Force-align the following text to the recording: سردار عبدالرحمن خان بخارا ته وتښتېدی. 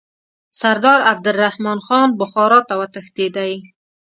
سردار 0.59 0.99
عبدالرحمن 1.11 1.79
خان 1.85 2.09
بخارا 2.19 2.59
ته 2.67 2.73
وتښتېدی. 2.79 3.53